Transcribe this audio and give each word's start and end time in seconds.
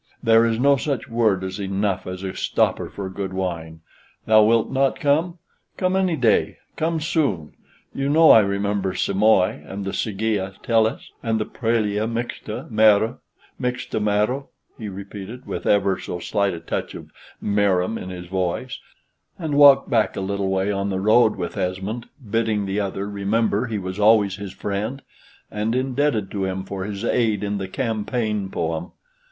There 0.23 0.47
is 0.47 0.57
no 0.59 0.77
such 0.77 1.07
word 1.07 1.43
as 1.43 1.59
enough 1.59 2.07
as 2.07 2.23
a 2.23 2.35
stopper 2.35 2.89
for 2.89 3.07
good 3.07 3.33
wine. 3.33 3.81
Thou 4.25 4.41
wilt 4.45 4.71
not 4.71 4.99
come? 4.99 5.37
Come 5.77 5.95
any 5.95 6.15
day, 6.15 6.57
come 6.75 6.99
soon. 6.99 7.53
You 7.93 8.09
know 8.09 8.31
I 8.31 8.39
remember 8.39 8.95
Simois 8.95 9.61
and 9.63 9.85
the 9.85 9.93
Sigeia 9.93 10.55
tellus, 10.63 11.11
and 11.21 11.39
the 11.39 11.45
praelia 11.45 12.07
mixta 12.07 12.67
mero, 12.71 13.19
mixta 13.61 13.99
mero," 14.01 14.49
he 14.75 14.89
repeated, 14.89 15.45
with 15.45 15.67
ever 15.67 15.99
so 15.99 16.17
slight 16.17 16.55
a 16.55 16.59
touch 16.59 16.95
of 16.95 17.11
merum 17.39 17.99
in 18.01 18.09
his 18.09 18.25
voice, 18.25 18.79
and 19.37 19.53
walked 19.53 19.87
back 19.91 20.15
a 20.15 20.21
little 20.21 20.49
way 20.49 20.71
on 20.71 20.89
the 20.89 20.99
road 20.99 21.35
with 21.35 21.55
Esmond, 21.57 22.07
bidding 22.27 22.65
the 22.65 22.79
other 22.79 23.07
remember 23.07 23.67
he 23.67 23.77
was 23.77 23.99
always 23.99 24.37
his 24.37 24.51
friend, 24.51 25.03
and 25.51 25.75
indebted 25.75 26.31
to 26.31 26.45
him 26.45 26.63
for 26.63 26.85
his 26.85 27.05
aid 27.05 27.43
in 27.43 27.59
the 27.59 27.67
"Campaign" 27.67 28.49
poem. 28.49 28.93